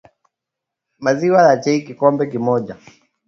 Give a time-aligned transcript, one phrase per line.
[1.03, 2.75] maziwa ya chai kikombe kimoja